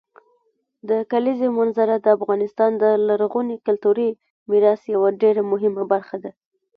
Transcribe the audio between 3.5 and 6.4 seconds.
کلتوري میراث یوه ډېره مهمه برخه ده.